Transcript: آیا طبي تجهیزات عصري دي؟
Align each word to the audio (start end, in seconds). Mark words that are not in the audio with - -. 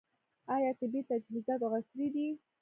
آیا 0.55 0.71
طبي 0.79 1.01
تجهیزات 1.09 1.61
عصري 1.75 2.07
دي؟ 2.15 2.27